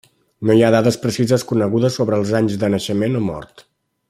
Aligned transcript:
No 0.49 0.53
hi 0.59 0.63
ha 0.67 0.71
dades 0.75 0.97
precises 1.03 1.45
conegudes 1.53 2.01
sobre 2.01 2.21
els 2.21 2.35
anys 2.43 2.59
de 2.65 2.75
naixement 2.77 3.21
o 3.23 3.23
mort. 3.31 3.69